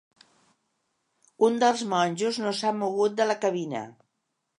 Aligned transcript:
Un 1.47 1.59
dels 1.63 1.83
monjos 1.91 2.39
no 2.45 2.53
s'ha 2.61 2.73
mogut 2.79 3.17
de 3.21 3.29
la 3.33 3.37
cabina. 3.45 3.83